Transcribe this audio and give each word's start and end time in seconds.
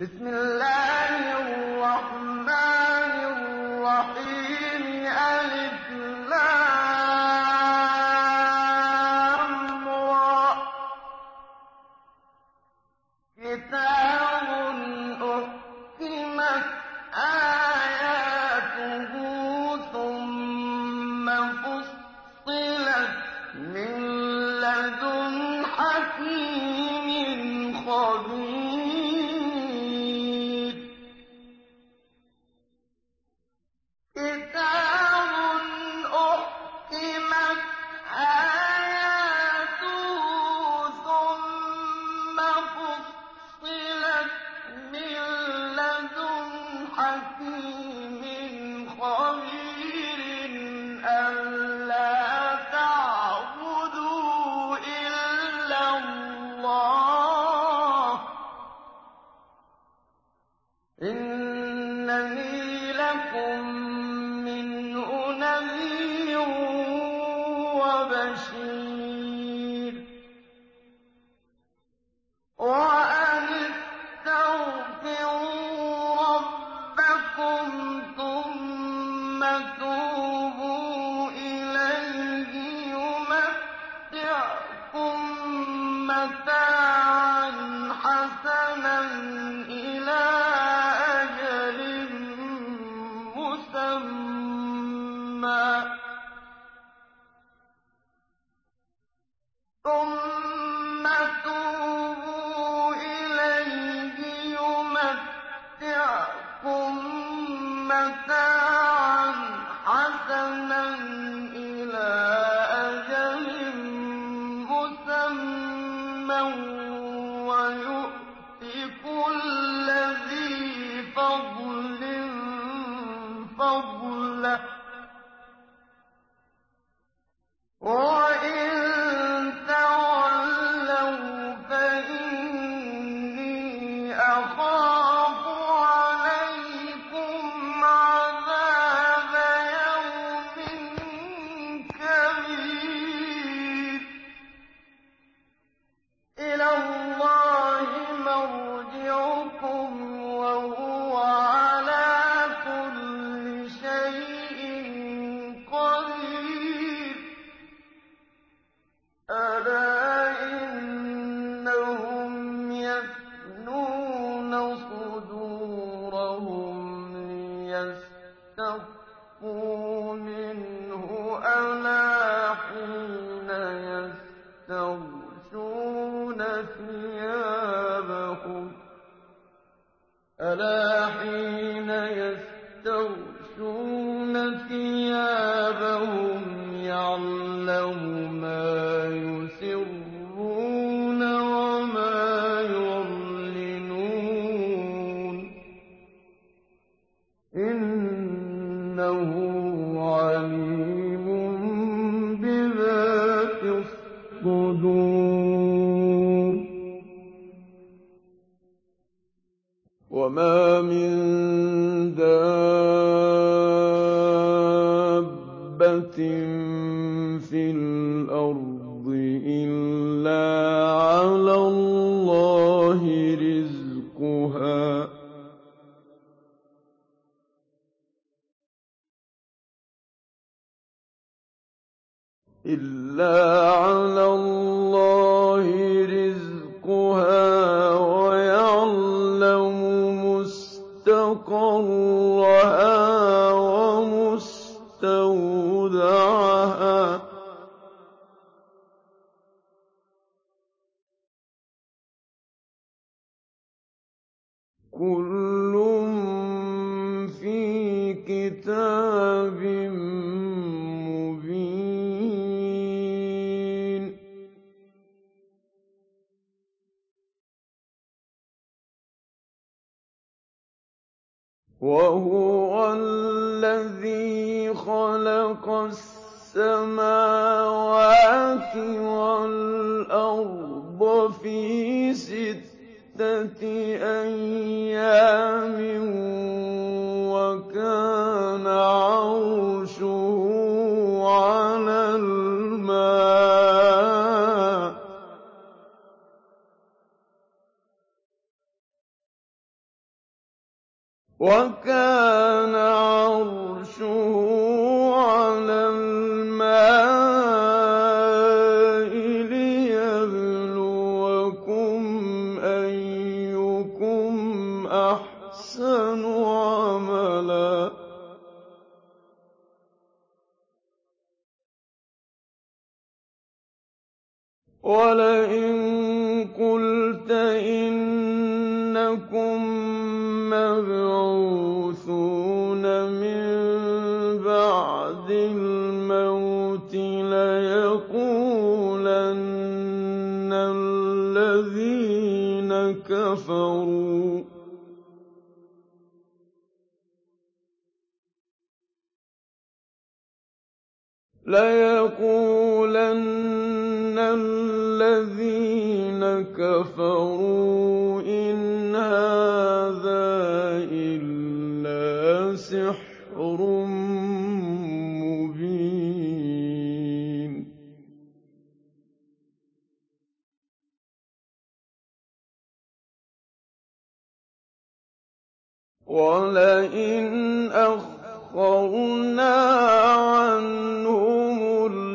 بسم 0.00 0.26
الله 0.26 0.93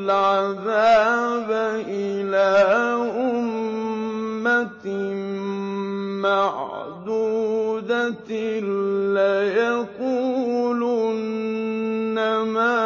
الْعَذَابَ 0.09 1.51
إِلَىٰ 1.85 2.57
أُمَّةٍ 3.29 4.87
مَّعْدُودَةٍ 6.25 7.79
لَّيَقُولُنَّ 9.17 10.17
مَا 12.57 12.79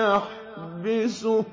يَحْبِسُهُ 0.00 1.42
ۗ. 1.42 1.46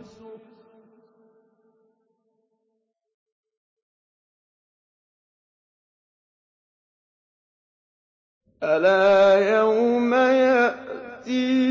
أَلَا 8.63 9.39
يَوْمَ 9.57 10.13
يَأْتِيهِمْ 10.47 11.61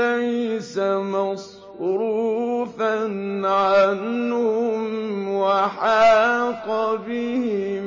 لَيْسَ 0.00 0.78
مَصْرُوفًا 0.78 1.55
عَنْهُمْ 3.46 5.28
وَحَاقَ 5.28 6.94
بِهِم 6.94 7.84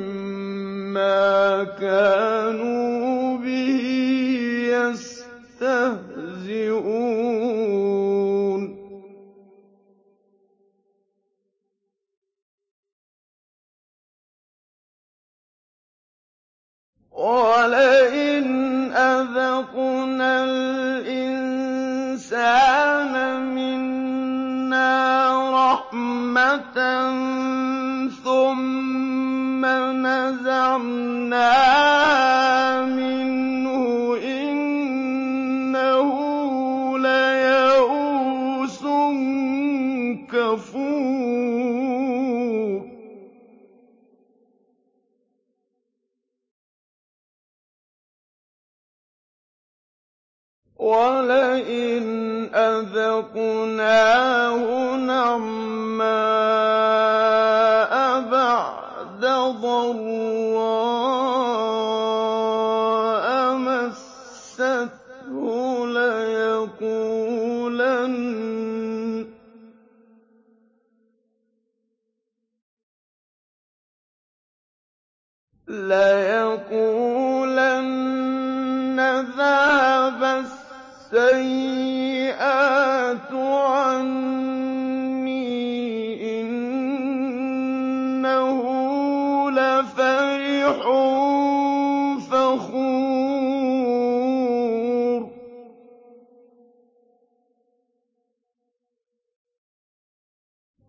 مَّا 0.93 1.63
كَانُوا 1.63 3.37
بِهِ 3.37 3.83
يَسْتَهْزِئُونَ. 4.73 5.99
وَلَئِنْ 17.11 18.47
أَذَقْنَا 18.91 20.43
الْإِنسَانَ 20.43 21.49
مِنَّا 24.69 25.49
رَحْمَةً 25.49 26.77
ثُمَّ 28.23 29.65
نَزَعْنَاهَا 30.05 31.41
مِنْهُ 32.85 33.58
وَلَئِنْ 50.79 52.55
أَذَقْنَاهُ 52.55 54.15
نَعْمَاءَ 54.95 56.09
بَعْدَ 58.31 59.25
ضَرَّاءَ 59.59 60.47
مَسَّتْهُ 63.55 65.35
لَيَقُولَنَّ 75.67 76.99
ذَهَبَ 79.37 80.58
السَّيِّئَاتُ 81.13 82.53
عَنِّي 83.33 84.29
ۖ 86.17 86.19
إِنَّهُ 86.41 87.41
لَفَرِحٌ 89.51 90.79
فَخُورٌ. 92.29 92.89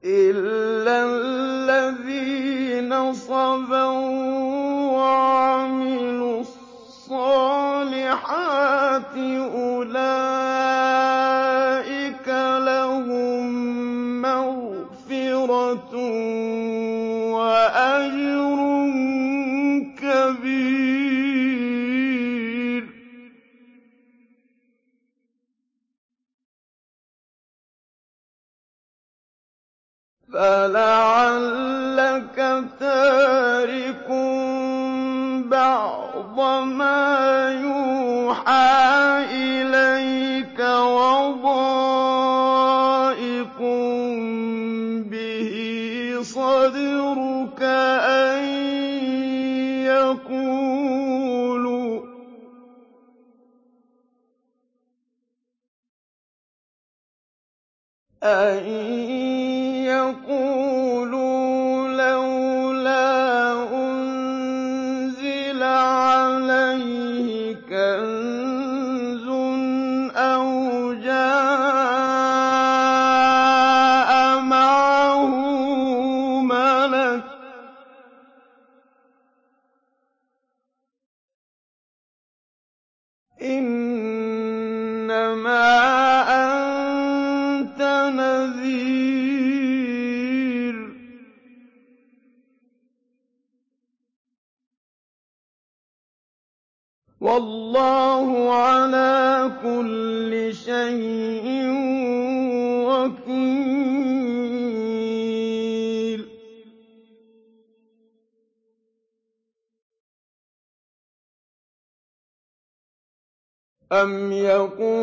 إِلَّا 0.04 0.99
الَّذِينَ 1.80 2.92
صَبَرُوا 3.12 4.61
الصَّالِحَاتِ 8.50 9.16
أُولَٰئِكَ 9.54 10.28
لَهُم 12.66 13.47
مَّغْفِرَةٌ 14.23 15.95
وَأَجْرٌ 17.35 18.59
كَبِيرٌ 20.02 20.90
فَلَعَلَّكَ 30.33 31.59
تَارِكٌ 32.80 34.09
بَعْضَ 35.50 36.38
مَا 36.62 37.50
يُوحَىٰ 37.50 39.26
إِلَيْكَ 39.35 40.59
وَضَائِقٌ 40.61 41.59
بِهِ 45.11 45.52
صَدْرُكَ 46.23 47.62
أَن 58.23 58.64
يَقُولُوا 59.90 61.20
أَمْ 113.92 114.32
يَقُولُونَ 114.32 115.00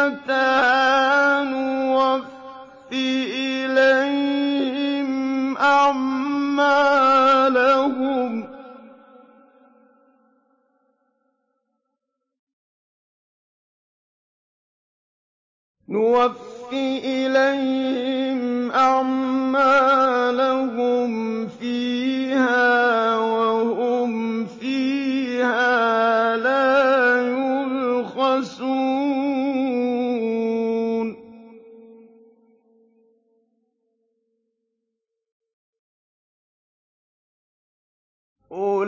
وَزِينَتَهَا 0.00 1.44
نُوَفِّ 1.44 2.92
إِلَيْهِمْ 3.72 5.56
أَعْمَالَهُمْ. 5.56 6.60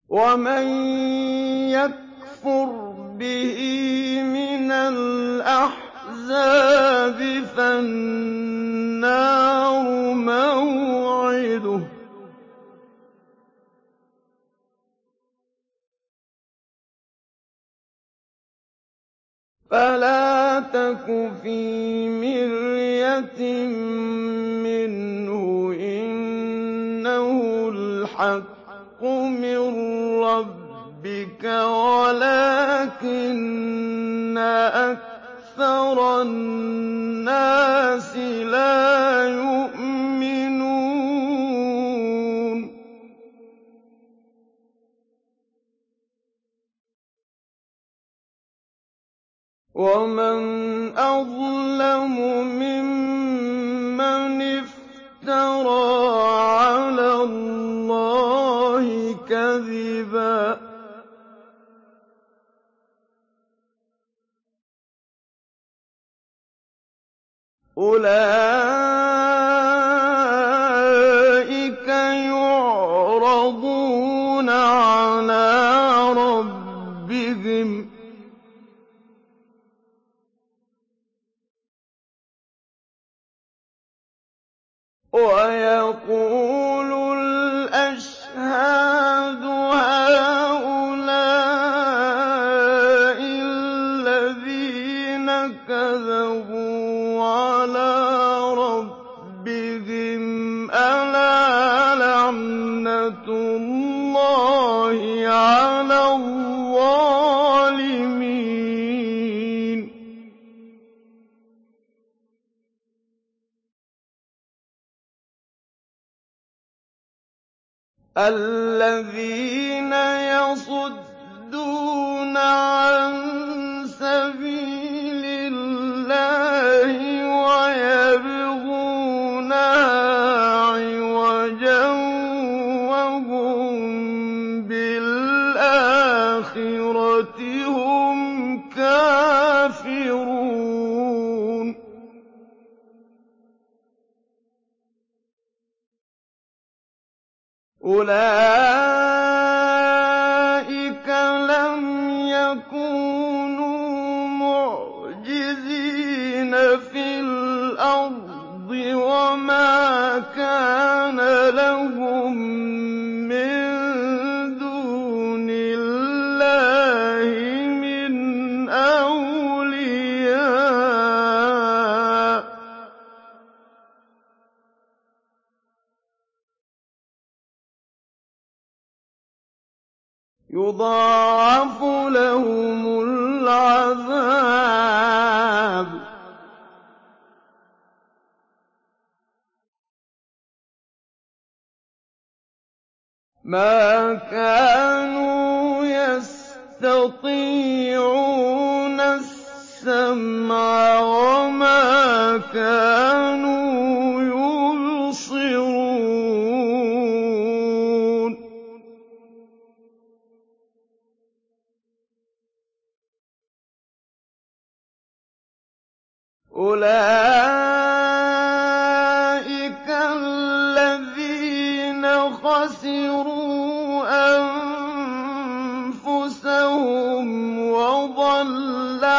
وَمَن 0.08 0.66
يَكْفُرْ 1.70 2.66
بِهِ 3.18 3.58
مِنَ 4.22 4.72
الْأَحْزَابِ 4.72 5.98
فَالنَّارُ 7.56 9.02
مَوْعِدُهُ. 10.14 11.97
فَلَا 19.70 20.60
تَكُ 20.72 21.06
فِي 21.42 22.08
مِرْيَةٍ 22.08 23.40
مِّنْهُ 24.64 25.72
ۚ 25.72 25.74
إِنَّهُ 25.80 27.28
الْحَقُّ 27.68 29.02
مِن 29.04 29.58
رَّبِّكَ 30.24 31.44
وَلَٰكِنَّ 31.68 32.88
أَكْثَرَ 34.88 36.22
النَّاسِ 36.22 38.16
لَا 38.16 38.77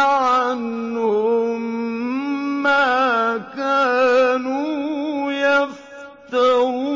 عَنْهُم 0.10 1.62
مَّا 2.64 3.38
كَانُوا 3.38 5.32
يَفْتَرُونَ. 5.32 6.90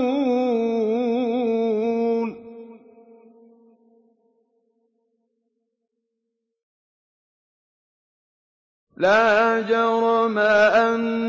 لَا 8.98 9.62
جَرَمَ 9.62 10.38
أَنَّ 10.38 11.23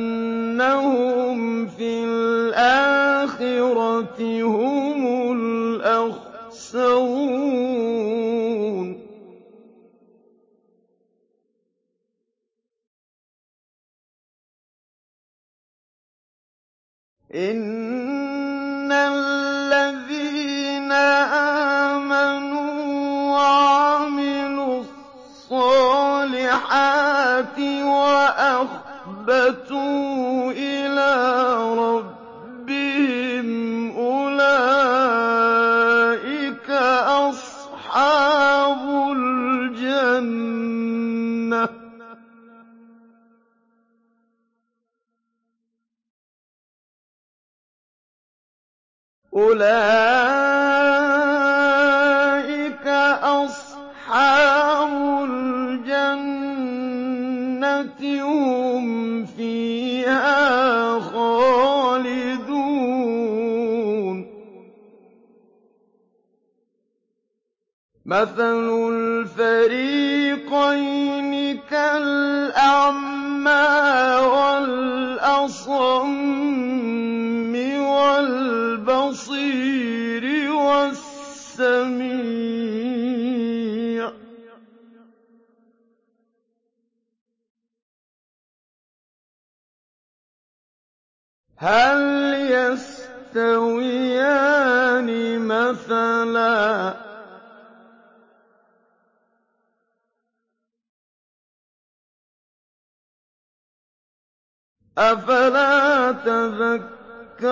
أُولَٰئِكَ 49.65 51.45
أَصْحَابُ 53.23 54.93
الْجَنَّةِ 55.31 56.25
ۖ 58.01 58.03
هُمْ 58.21 59.25
فِيهَا 59.25 61.01
خَالِدُونَ 61.01 62.45
مَثَلُ 68.07 68.69
الْفَرِيقَيْنِ 68.93 70.13
كَالْأَعْمَىٰ 71.71 73.15
هَلْ 91.65 92.35
يَسْتَوِيَانِ 93.33 93.89
مَثَلًا 95.49 96.91
ۚ؟ 96.93 96.97
أَفَلَا 104.99 106.13
تَذَكَّرُونَ؟ 106.13 107.45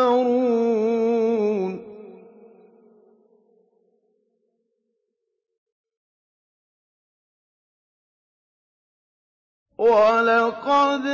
وَلَقَدْ 9.83 11.07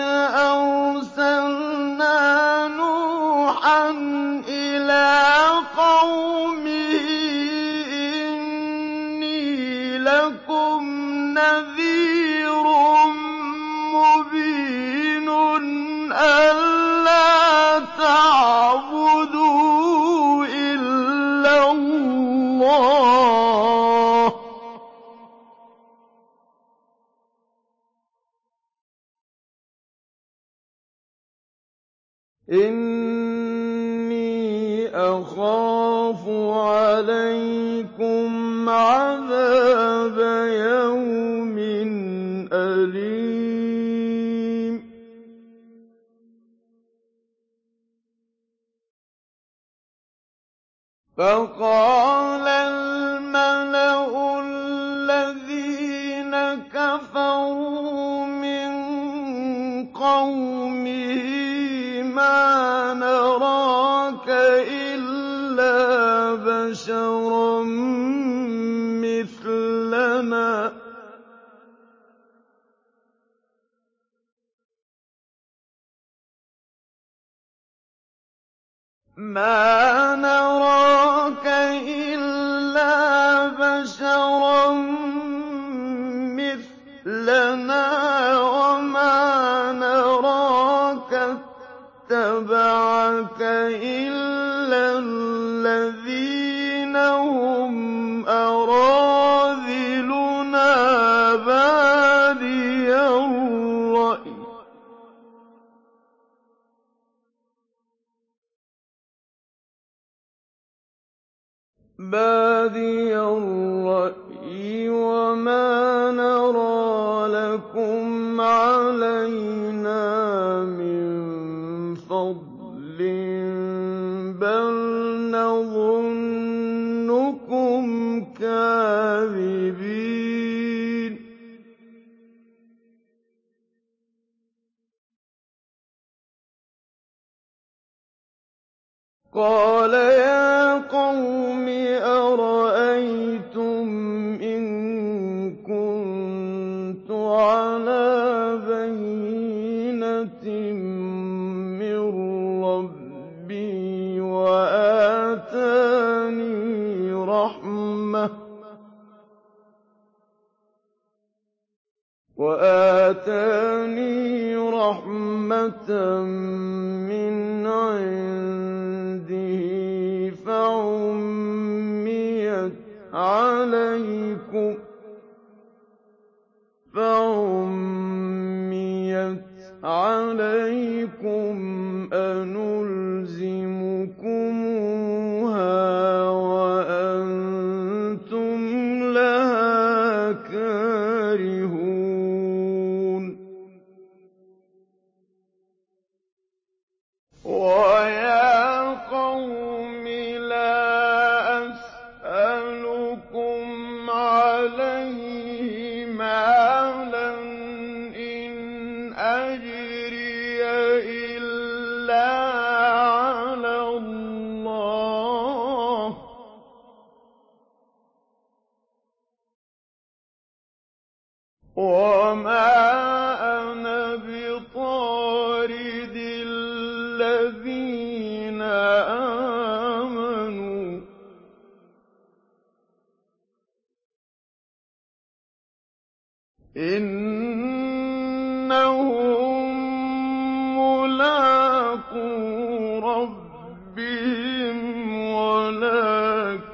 أَرْسَلْنَا 0.53 2.21
نُوحًا 2.69 3.91
إِلَىٰ 4.49 5.25
قَوْمِهِ 5.77 7.01
إِنِّي 8.29 9.49
لَكُمْ 9.99 10.85
نَذِيرٌ 11.39 12.65
مُّبِينٌ 13.97 15.29
إِنِّي 32.53 34.09
أَخَافُ 34.89 36.29
عَلَيْكُمْ 36.57 38.29
عَذَابَ 38.69 40.19
يَوْمٍ 40.49 41.59
أَلِيمٍ 42.53 43.69
فَقَالَ 51.17 52.78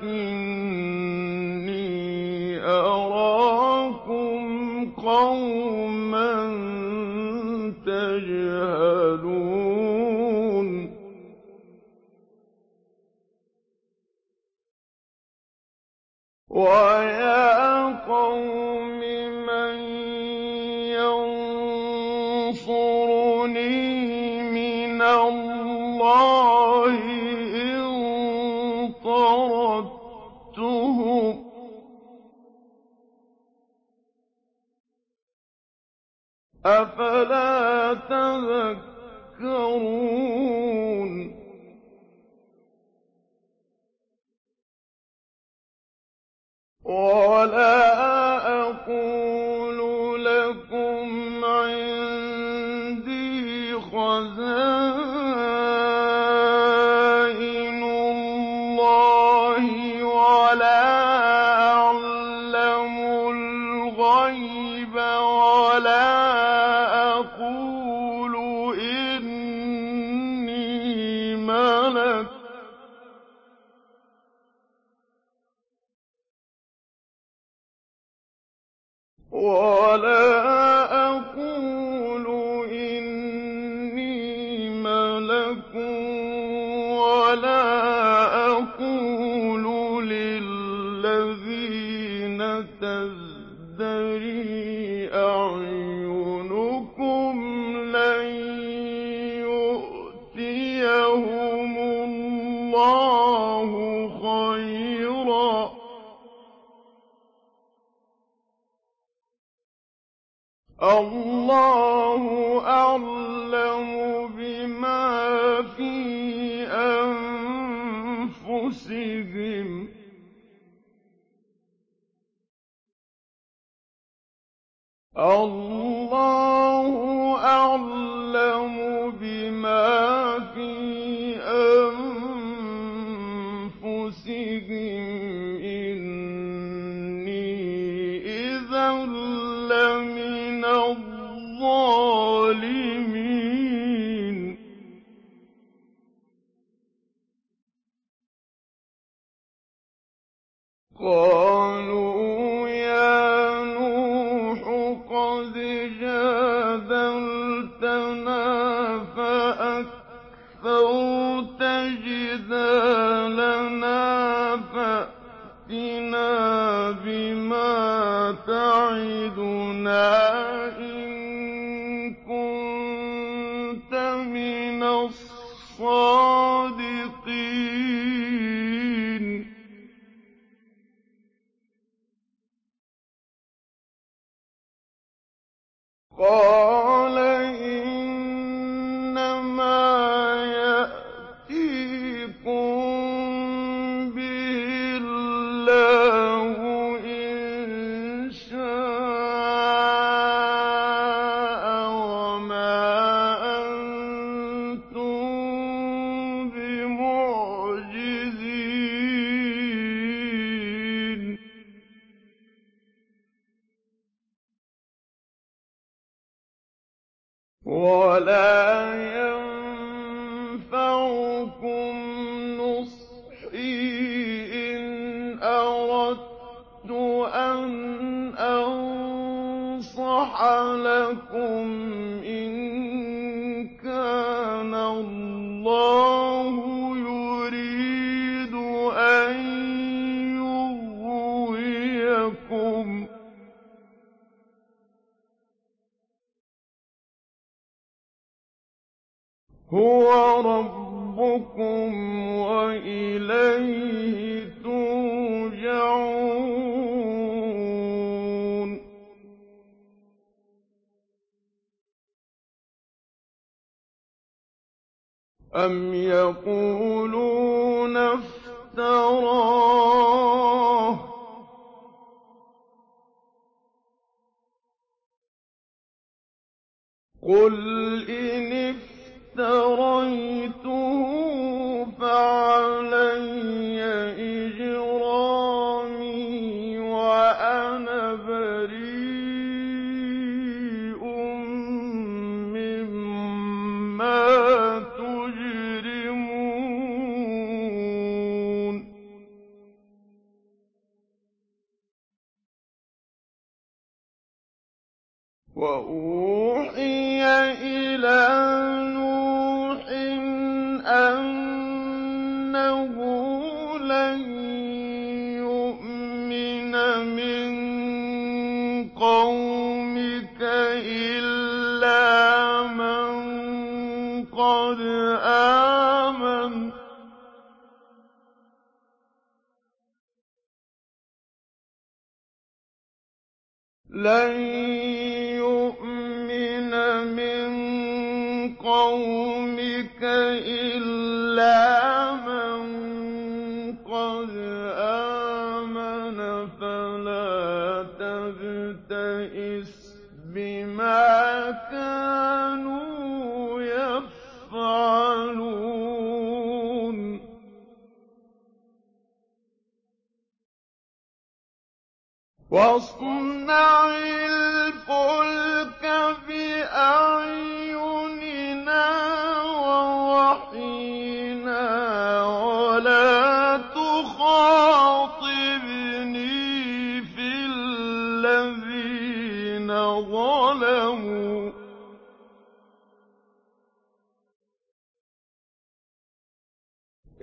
وَلَٰكِنِّي 0.02 0.63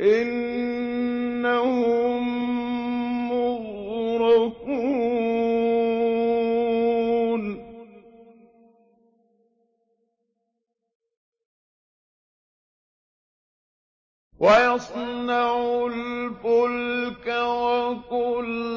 إِنَّهُم 0.02 1.92
مُّغْرَقُونَ. 3.32 4.62
وَيَصْنَعُ 14.40 15.86
الْفُلْكَ 15.86 17.28
وَكُلَّمَا 17.28 18.71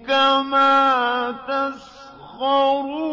كما 0.07 1.31
تسخرون. 1.49 3.09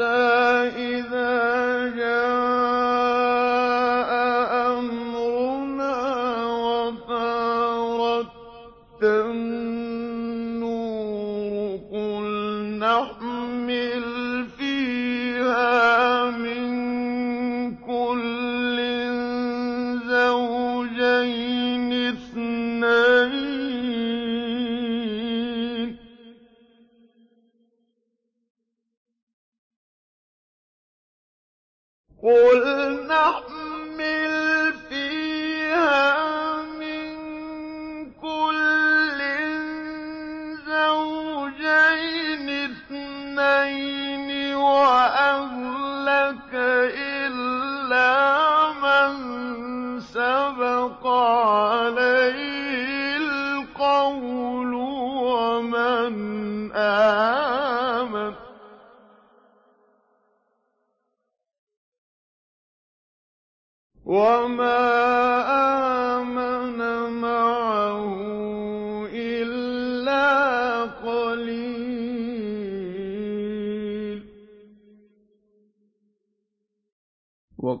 حَتَّىٰ 0.00 0.39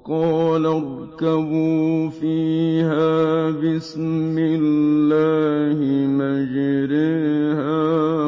وَقَالَ 0.00 0.66
ارْكَبُوا 0.66 2.08
فِيهَا 2.10 3.50
بِسْمِ 3.50 4.36
اللَّهِ 4.38 5.78
مَجْرَاهَا 6.20 7.68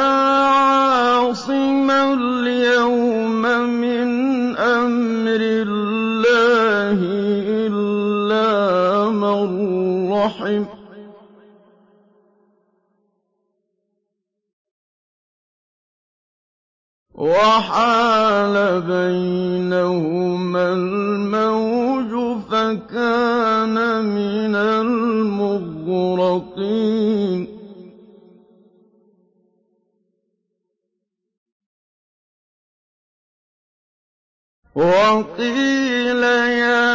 عَاصِمَ 0.48 1.90
الْيَوْمَ 1.90 3.42
مِنْ 3.68 4.08
أَمْرِ 4.56 5.40
اللَّهِ 5.68 6.98
إِلَّا 7.68 9.12
مَن 9.12 9.40
رَّحِمَ 10.12 10.64
ۚ. 10.64 10.68
وَحَالَ 17.14 18.80
بَيْنَهُمَا 18.80 20.64
الْمَوْجُ 20.72 22.40
فَكَانَ 22.50 23.76
مِنَ 24.04 24.54
الْمُغْرَقِينَ. 24.56 25.92
وَقِيلَ 34.74 36.22
يَا 36.64 36.92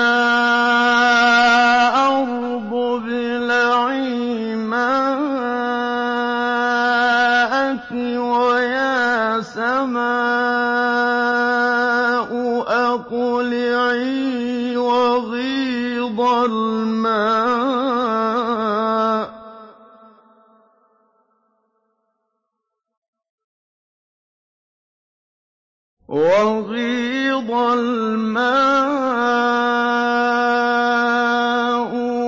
الْمَاءُ 27.74 28.48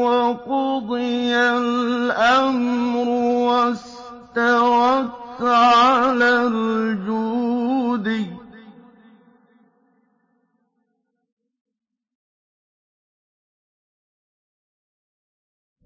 وَقُضِيَ 0.06 1.34
الْأَمْرُ 1.36 3.08
وَاسْتَوَتْ 3.50 5.42
عَلَى 5.42 6.32
الْجُودِيِّ 6.48 7.16
ۖ 7.16 7.19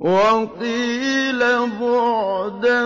وَقِيلَ 0.03 1.39
بُعْدًا 1.79 2.85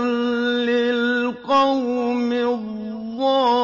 لِّلْقَوْمِ 0.70 2.32
الظَّالِمِينَ. 2.34 3.58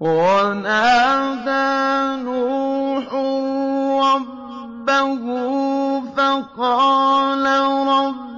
وَنَادَىٰ 0.00 1.62
نُوحٌ 2.22 3.14
رَّبَّهُ 4.04 5.24
فَقَالَ 6.16 7.44
رَبِّ 7.88 8.33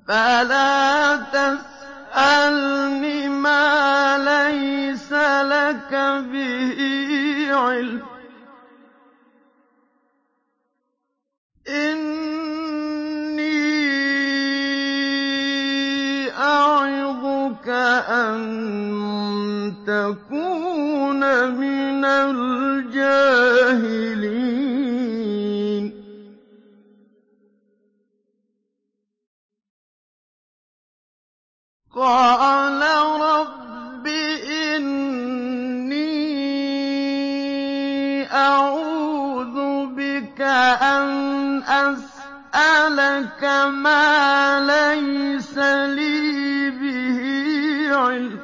فَلَا 0.08 1.16
تَسْأَلْنِ 1.36 3.04
مَا 3.32 4.18
لَيْسَ 4.18 5.14
لَكَ 5.54 5.92
بِهِ 6.32 6.80
عِلْمٌ 7.56 8.00
ۖ. 8.00 8.04
أَن 17.98 18.38
تَكُونَ 19.88 21.22
مِنَ 21.58 22.06
الْجَاهِلِينَ 22.06 23.18
قَالَ 31.96 32.82
رَبِّ 33.22 34.08
إِنِّي 34.78 35.98
أَعُوذُ 38.32 39.56
بِكَ 39.98 40.42
أَنْ 40.42 41.10
أَسْأَلَكَ 41.64 43.44
مَا 43.74 44.60
لَيْسَ 44.62 45.58
لِي 45.98 46.37
عِلْمٍ 47.98 48.38
ۖ 48.38 48.40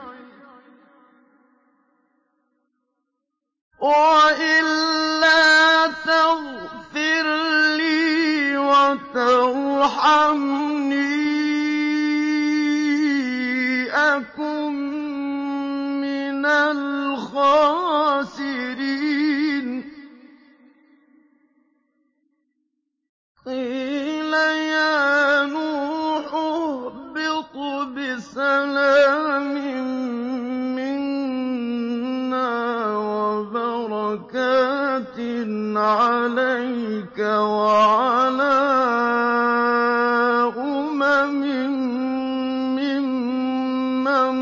وَإِلَّا 3.83 5.87
تَغْفِرْ 5.87 7.25
لِي 7.77 8.57
وَتَرْحَمْنِي 8.57 9.83
أَكُن 13.91 14.71
مِّنَ 16.01 16.45
الْخَاسِرِينَ. 16.45 17.83
قيل 23.45 24.33
يا 24.33 25.45
نوح 25.45 25.62
سَلَامٍ 28.33 29.53
مِّنَّا 30.73 32.49
وَبَرَكَاتٍ 33.29 34.37
عَلَيْكَ 35.77 37.19
وَعَلَىٰ 37.19 38.65
أُمَمٍ 40.57 41.41
مِّمَّن 42.75 44.33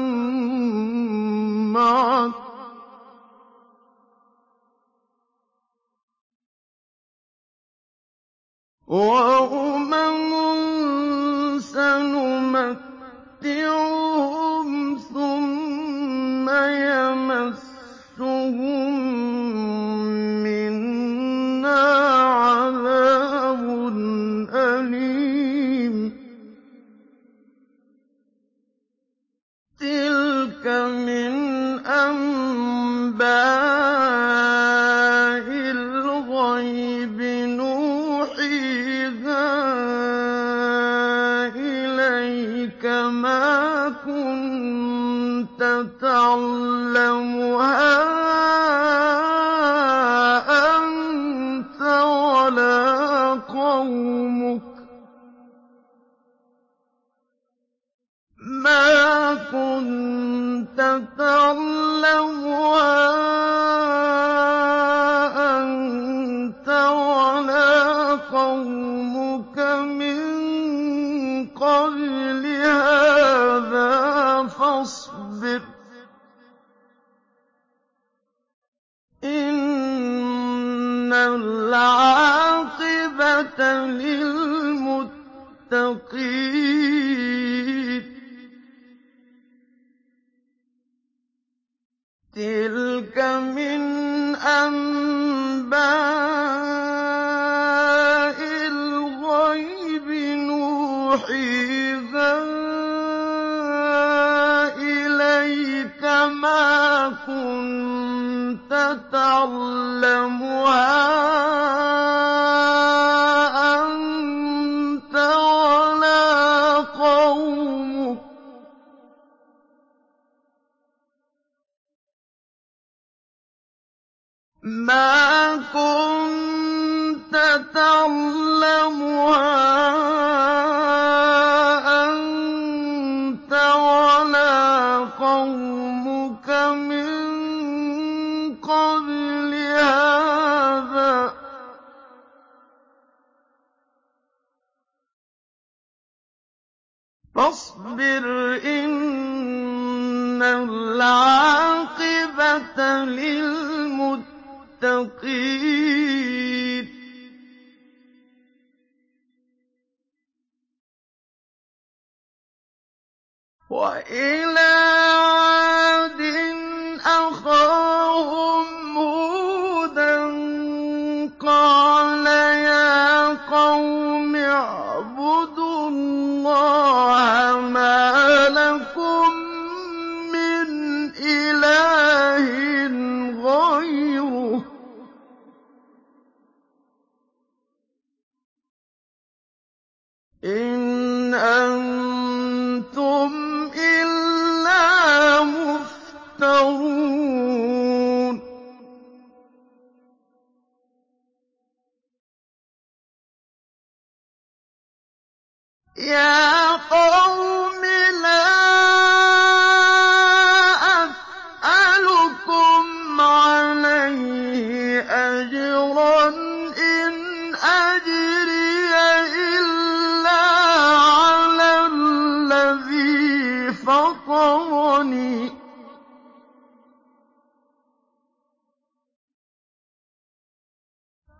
مَّعَكَ 1.76 2.32
ۚ. 2.32 2.34
وَأُمَمٌ 8.88 10.32
سَنُمَتِّعُهُمْ 11.60 12.91
نُمَتِّعُهُمْ 13.44 14.98
ثُمَّ 15.14 16.50
يَمَسُّهُم 16.90 18.12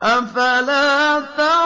أَفَلَا 0.04 1.20
تَعْقِلُونَ 1.38 1.61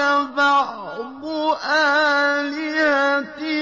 اعْتَرَاكَ 0.00 0.34
بَعْضُ 0.36 1.24
آلِهَتِنَا 2.40 3.52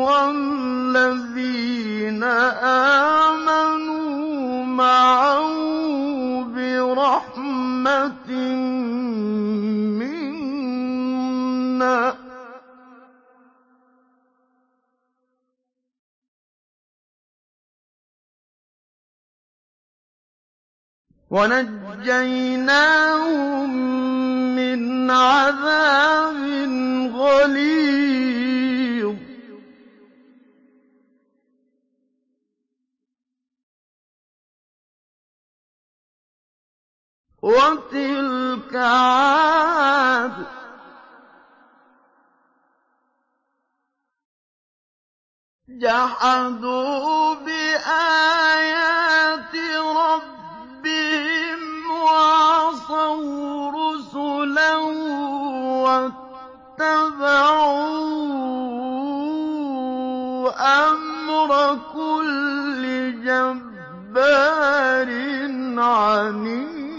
وَالَّذِينَ 0.00 1.52
آمَنُوا 3.24 4.64
مَعَهُ 4.64 5.52
بِرَحْمَةٍ 6.54 8.30
مِّنَّا 10.00 11.98
ۖ. 12.10 12.12
وَنَجَّيْنَاهُم 21.30 22.90
مِّنْ 24.56 25.10
عَذَابٍ 25.10 26.40
غَلِيظٍ. 27.14 28.09
وَتِلْكَ 37.42 38.76
عَادٌ 38.76 40.32
ۖ. 40.44 40.46
جَحَدُوا 45.68 47.34
بِآيَاتِ 47.34 48.74
رَبِّهِمْ 49.96 51.60
وَعَصَوْا 51.90 53.70
رُسُلَهُ 53.70 54.84
وَاتَّبَعُوا 55.84 57.00
أَمْرَ 60.90 61.78
كُلِّ 61.92 62.82
جَبَّارٍ 63.24 65.08
عَنِيدٍ. 65.80 66.89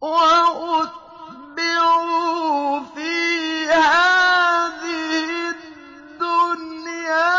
وَأُتْبِعُوا 0.00 1.60
فِي 2.94 3.66
هَٰذِهِ 3.66 5.50
الدُّنْيَا 6.10 7.30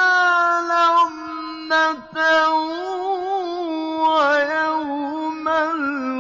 لَعْنَةً 0.68 2.16
وَيَوْمَ 4.08 5.48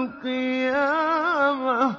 الْقِيَامَةِ 0.07 0.69
ۗ. 1.93 1.95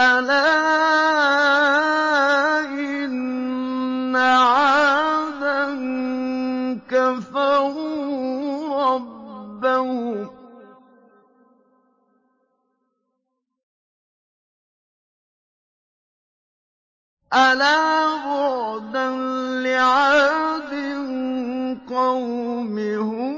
أَلَا 0.00 0.58
إِنَّ 2.64 4.16
كَفَرُوا 7.18 8.94
رَبَّهُمْ 8.94 10.26
ۗ. 10.26 10.30
أَلَا 17.34 18.16
بُعْدًا 18.24 19.10
لِّعَادٍ 19.66 20.72
قَوْمِ 21.90 22.78
هُودٍ. 22.78 23.28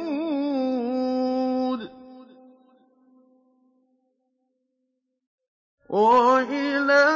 وَإِلَىٰ 5.89 7.09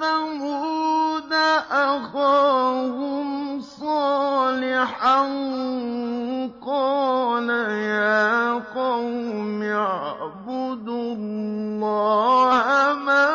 ثَمُودَ 0.00 1.32
أَخَاهُمْ 1.70 3.47
صَالِحًا 3.88 5.18
ۗ 6.48 6.50
قَالَ 6.66 7.48
يَا 7.48 8.52
قَوْمِ 8.52 9.62
اعْبُدُوا 9.62 11.14
اللَّهَ 11.14 12.64
مَا 13.08 13.28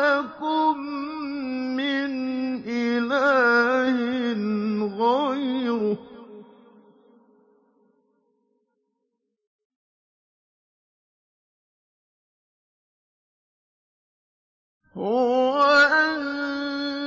لَكُم 0.00 0.78
مِّنْ 1.76 2.10
إِلَٰهٍ 2.64 3.96
غَيْرُهُ 5.04 5.94
ۖ 5.94 5.98
هُوَ 14.96 15.62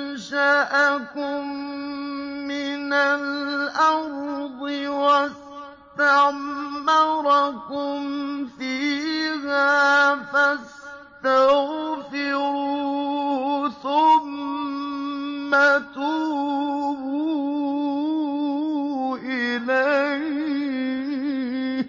أَنشَأَكُم 0.06 0.46
مِّنَ 2.86 2.94
الْأَرْضِ 2.94 4.62
وَاسْتَعْمَرَكُمْ 5.98 6.46
فِيهَا 8.48 10.16
فَاسْتَغْفِرُوهُ 10.16 11.30
ثُمَّ 13.70 15.52
تُوبُوا 15.96 17.18
إِلَيْهِ 19.18 20.62
ۚ. 21.84 21.86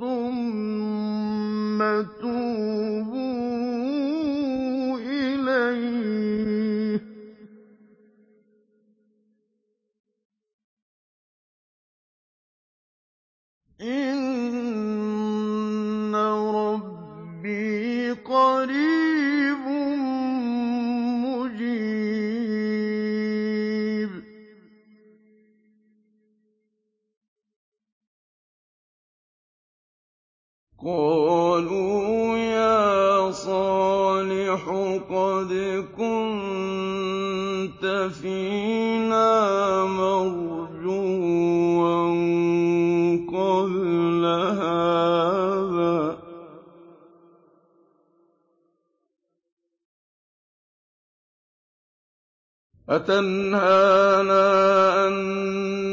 ثُمَّ 0.00 1.78
تُوبُوا 2.20 3.38
إِلَيْهِ 4.98 6.46
ۚ. 6.48 6.51
إِنَّ 13.82 14.22
رَبِّي 16.54 18.12
قَرِيبٌ 18.12 19.64
مُّجِيبٌ 21.26 21.82
قَالُوا 30.84 32.38
يَا 32.38 33.30
صَالِحُ 33.30 34.62
قَدْ 35.10 35.50
كُنتَ 35.98 37.84
فِينَا 38.22 39.30
مَرْجُوًّا 39.84 40.51
أَتَنْهَانَا 52.92 54.44
أَن 55.08 55.14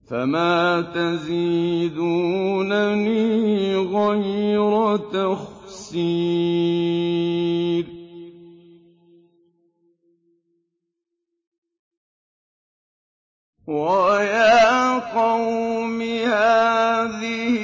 فَمَا 0.09 0.81
تَزِيدُونَنِي 0.81 1.95
غَيْرَ 3.75 4.97
تَخْسِيرٍ 4.97 6.43
وَيَا 13.67 14.99
قَوْمِ 14.99 16.01
هَٰذِهِ 16.01 17.57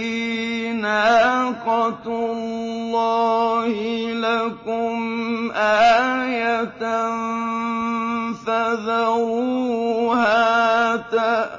نَاقَةُ 0.71 2.05
اللَّهِ 2.07 3.73
لَكُمْ 4.13 5.51
آيَةً 5.55 6.83
فَذَرُوهَا 8.45 9.75
تَأْكُلْ 10.95 11.58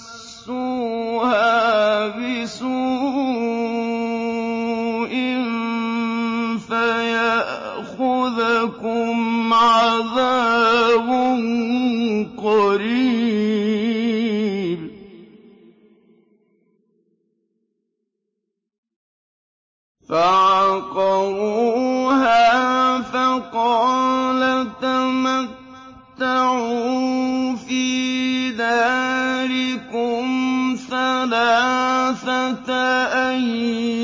عَذَابٌ 10.01 11.09
قَرِيبٌ. 12.37 13.21
فَعَقَرُوهَا 20.09 21.41
فَقَالَ 23.01 24.41
تَمَتَّعُوا 24.81 26.35
فِي 27.55 28.51
دَارِكُمْ 28.51 30.23
ثَلَاثَةَ 30.89 32.69
أَيَّامٍ 33.29 33.97
ۖ. 33.97 34.00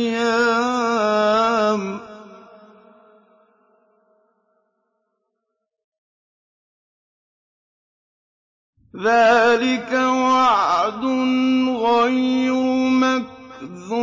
ذَٰلِكَ 8.98 9.94
وَعْدٌ 9.94 11.04
غَيْرُ 11.70 12.54
مَكْذُوبٍ. 13.04 13.98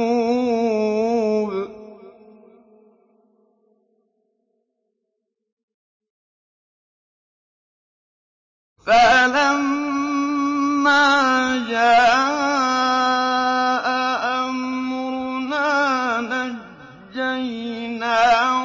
فَلَمَّا 8.87 9.97
جَاءَ 11.69 12.67
أَمْرُنَا 14.49 15.71
نَجَّيْنَا 17.15 18.19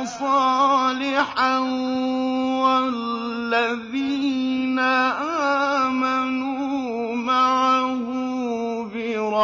صَالِحًا 0.06 1.58
وَالَّذِينَ 2.64 4.00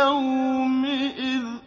يَوْمِئِذٍ 0.00 1.46
ۗ 1.58 1.60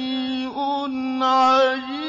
شَيْءٌ 0.03 0.57
عَجِيبٌ. 1.23 2.03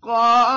حقا 0.08 0.47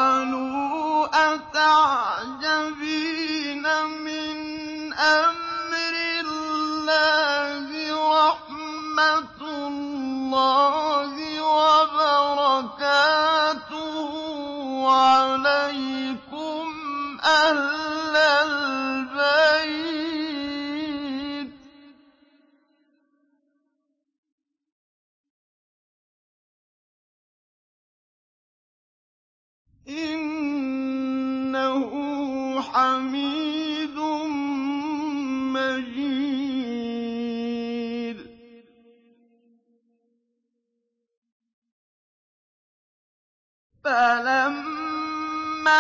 فَلَمَّا 43.84 45.72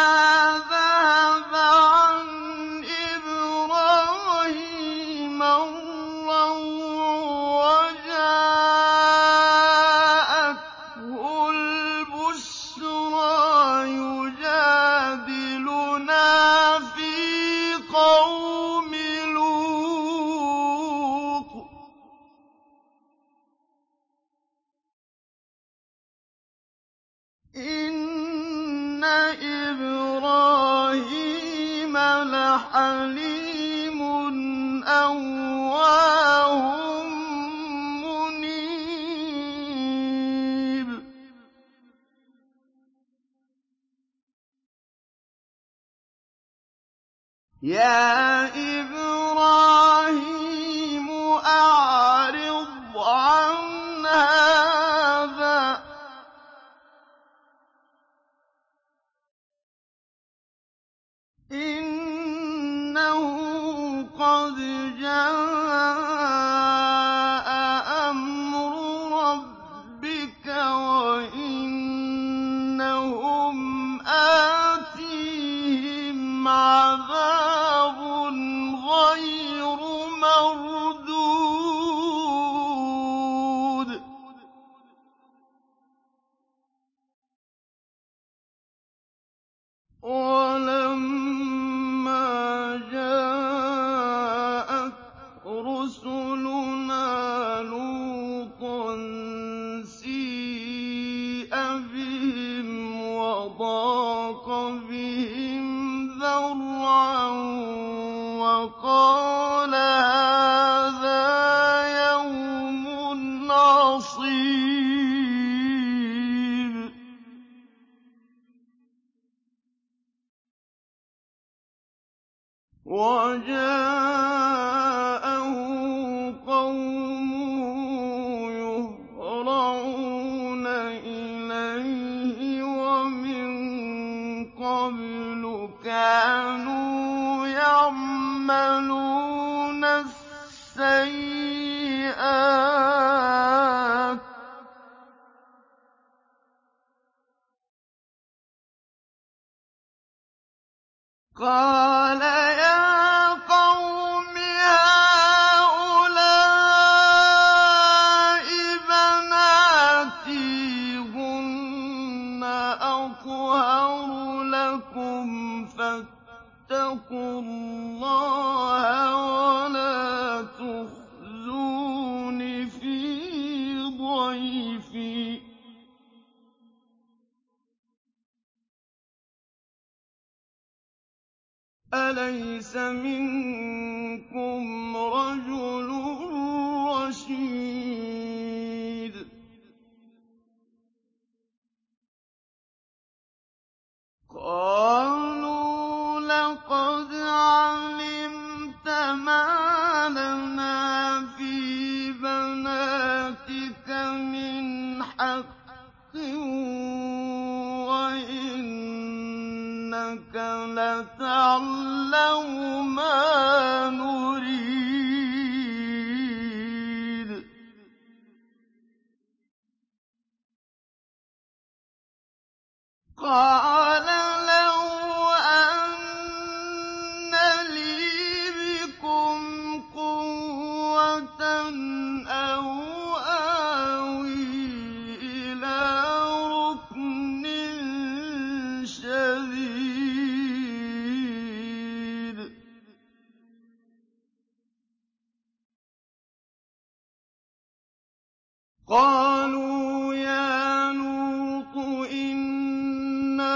قَالُوا 248.91 250.13
يَا 250.15 250.91
لُوطُ 250.91 251.77
إِنَّا 252.11 253.55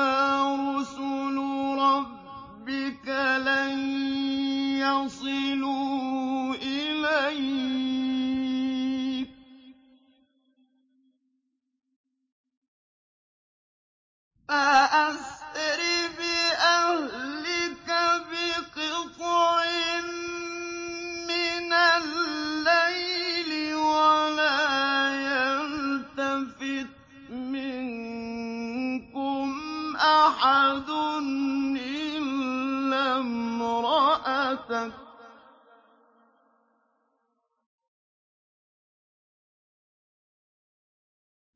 رُسُلُ 0.80 1.38
رَبِّكَ 1.80 3.07
لَن 3.44 3.80
يَصِلُوا 4.80 6.56
إِلَيْكَ 6.56 7.68
ۖ. 9.28 9.32
فَأَسْرِ 14.48 15.24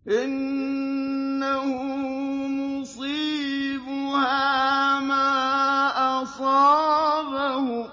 إِنَّهُ 0.10 1.66
مُصِيبُهَا 2.82 4.30
مَا 5.00 6.22
أَصَابَهُمْ 6.22 7.88
ۚ 7.88 7.92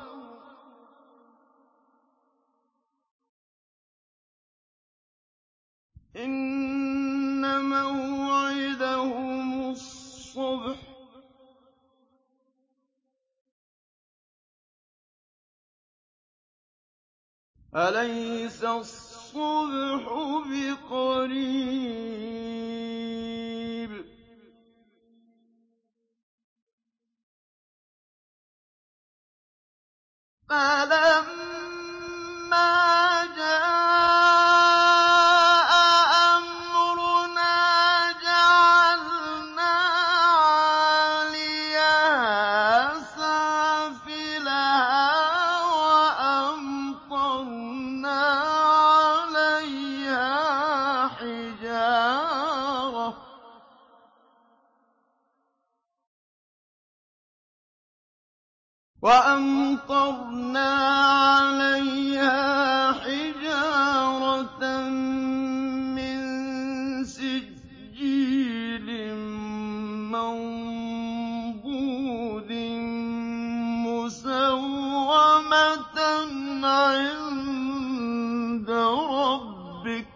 إِنَّ 6.17 7.45
مَوْعِدَهُمُ 7.69 9.51
الصُّبْحُ 9.71 10.77
ۚ. 10.83 10.87
أَلَيْسَ 17.77 18.65
الصُّبْحُ 18.65 19.06
بِقَرِيبٍ 19.06 19.06
الصُّبْحُ 19.37 20.05
بِقَرِيبٍ. 20.49 21.57
فَلَمَّا 30.49 31.77
جَاءَ 33.37 34.66
وَأَمْطَرْنَا 59.37 60.71
عَلَيْهَا 61.37 62.93
حِجَارَةً 62.93 64.63
مِّن 65.97 66.19
سِجِّيلٍ 67.05 68.89
مَّنضُودٍ 70.17 72.53
مُّسَوَّمَةً 73.87 75.99
عِندَ 76.65 78.71
رَبِّكَ 78.71 80.07
ۖ. 80.07 80.09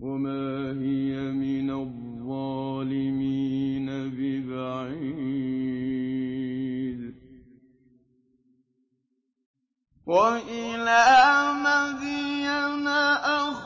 وَمَا 0.00 0.46
هِيَ 0.80 1.12
مِنَ 1.32 1.45
وَإِلَىٰ 10.16 11.52
مَدْيَنَ 11.66 12.88
أَخَاهُمْ 12.88 13.65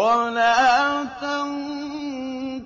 وَلَا 0.00 1.04
تَنقُصُوا 1.20 2.60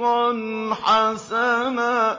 رِزْقًا 0.00 0.74
حَسَنًا 0.74 2.14
ۚ. 2.14 2.18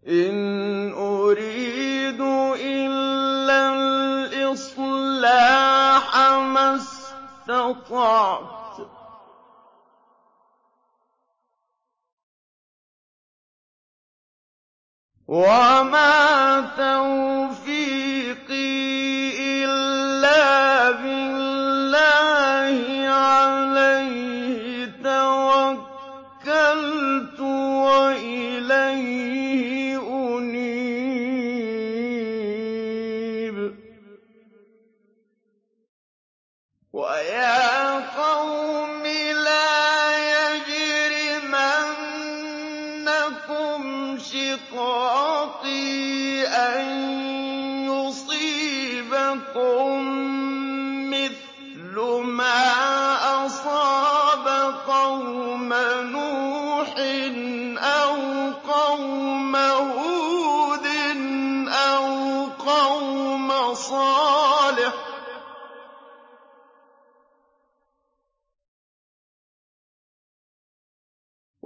إِنْ 0.07 0.93
اسْتَطَعْتَ 7.71 8.77
ۚ 8.81 8.87
وَمَا 15.27 16.61
تَوْفِيقِي 16.77 18.46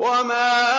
وَمَا 0.02 0.71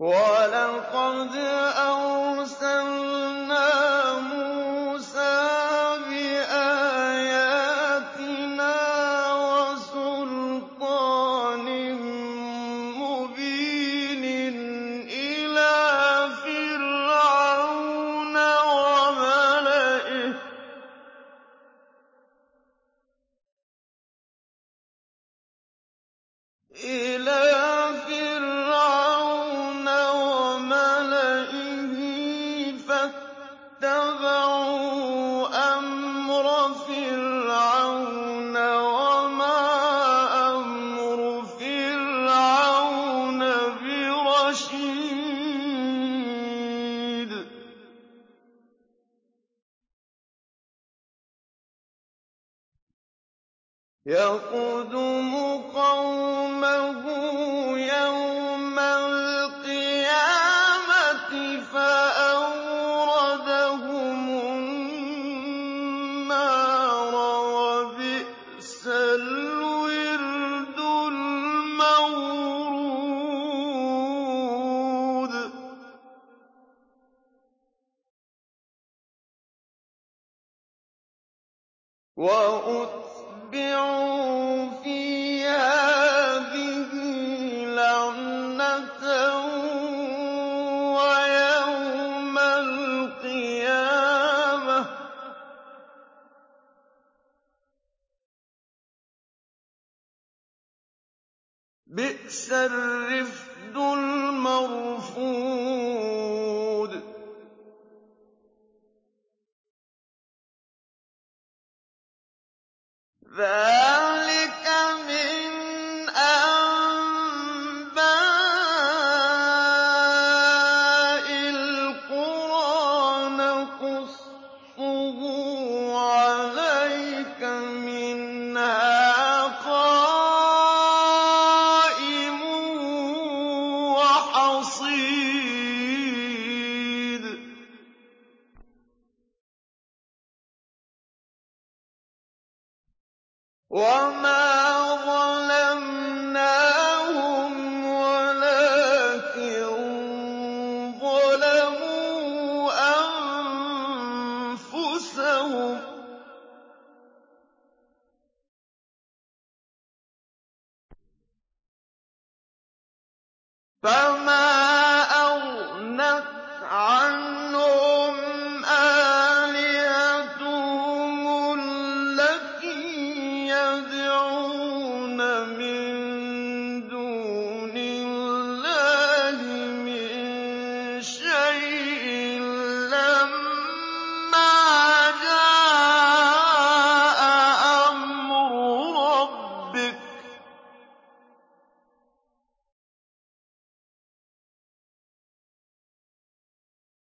وَلَقَدْ 0.00 1.36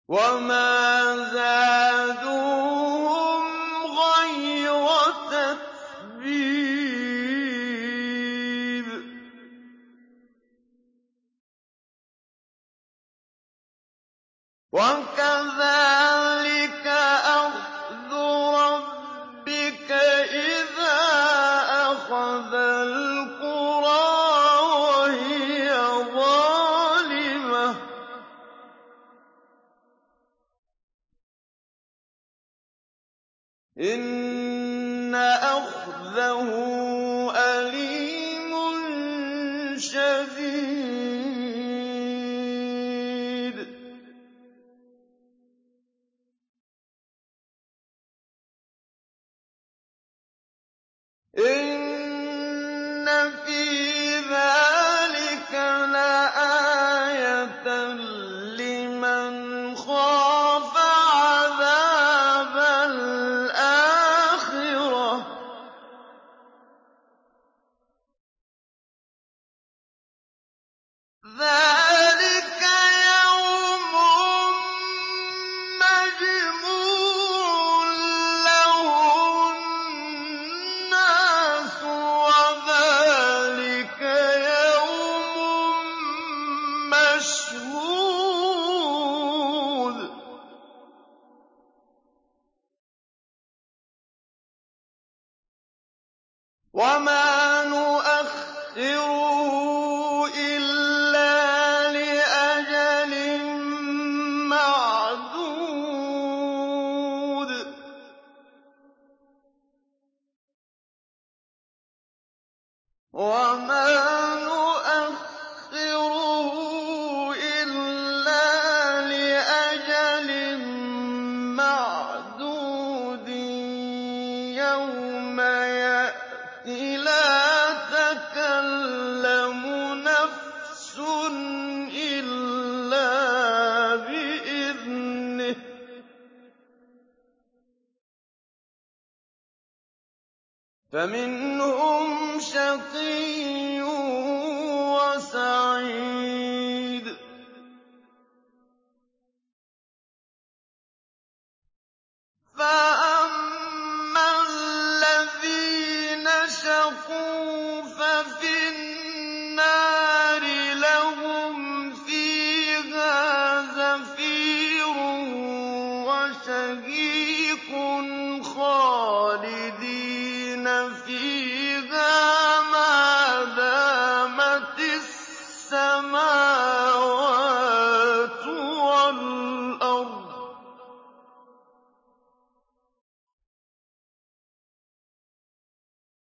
وَمَا 0.08 0.87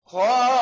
好。 0.09 0.56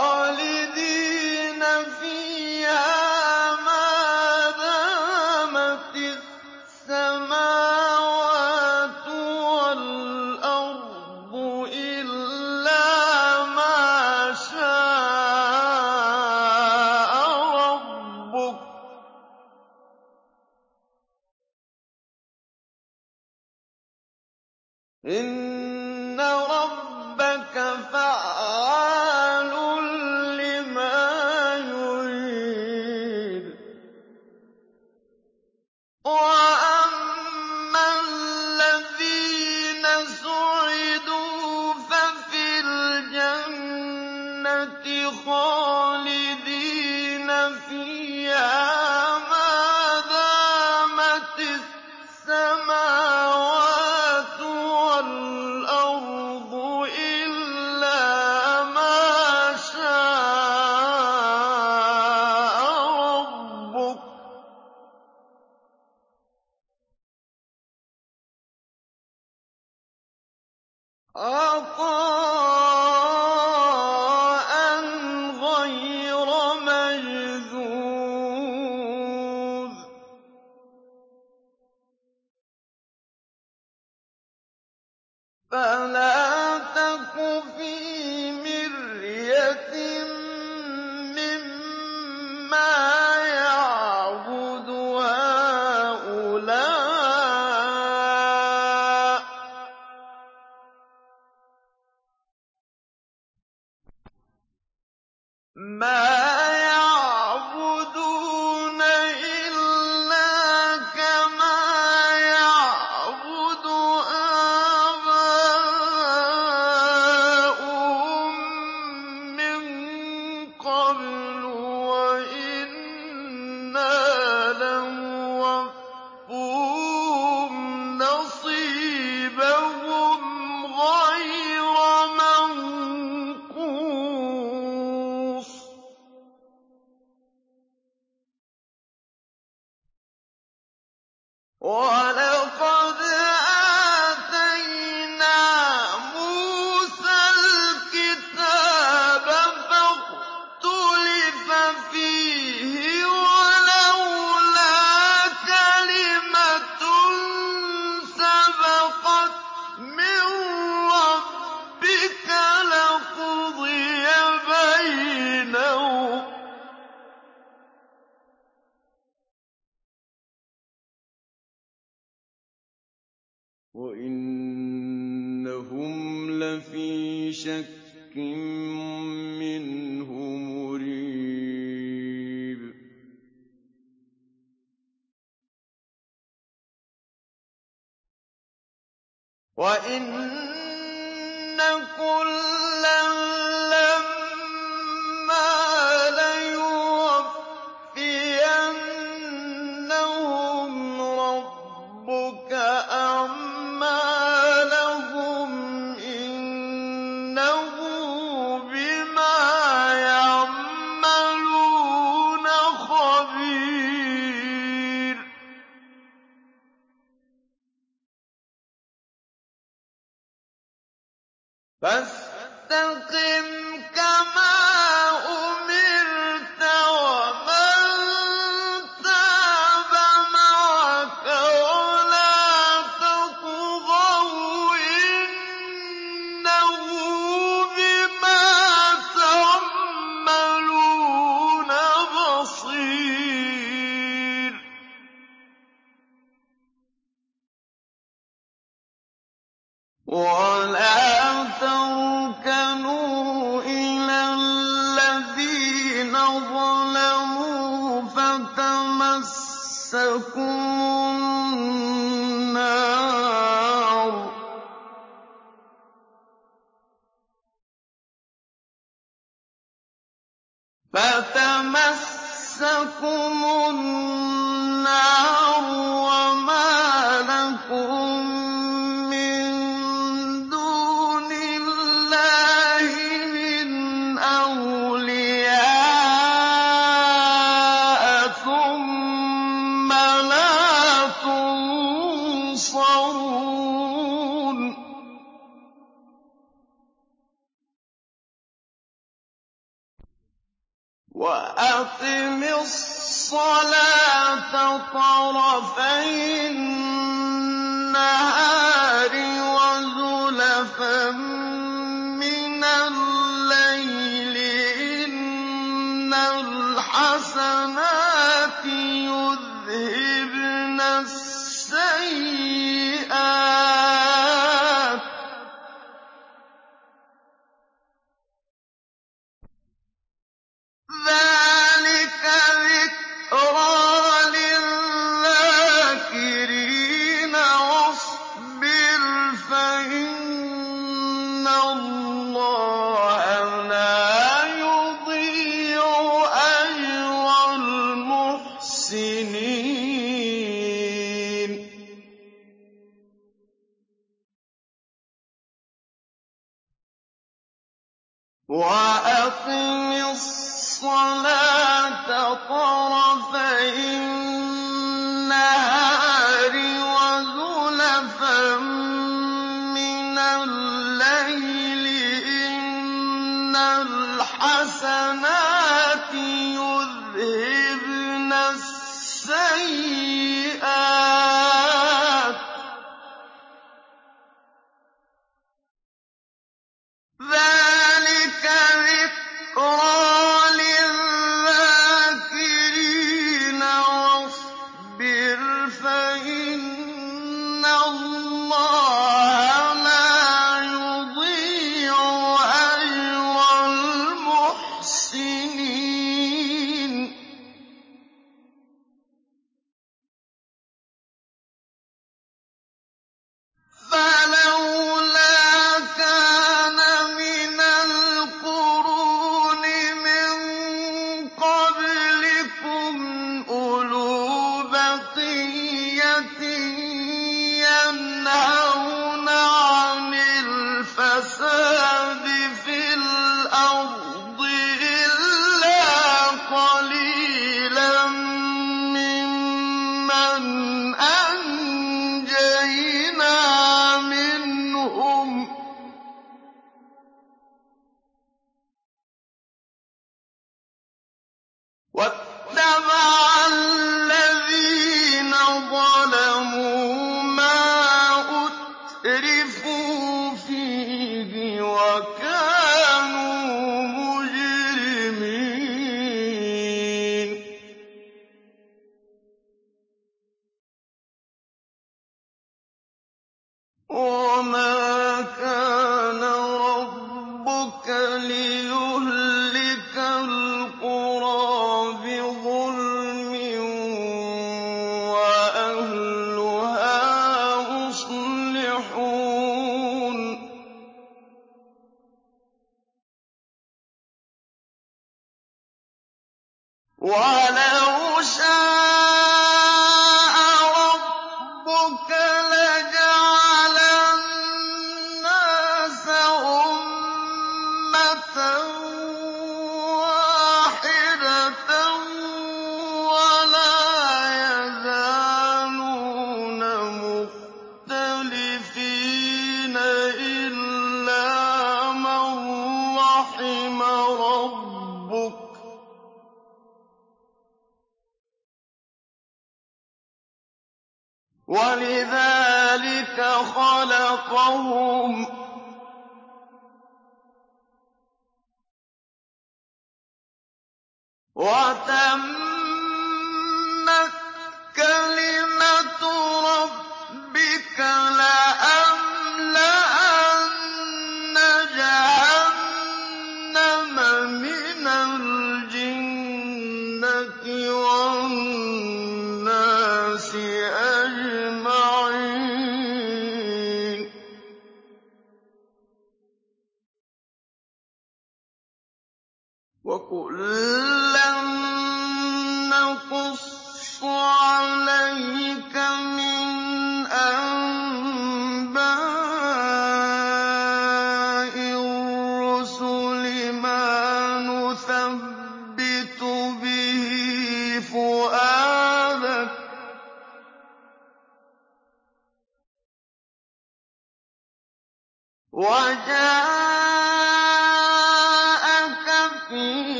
وَإِنَّ 189.57 191.57
كُلًّا 191.97 193.24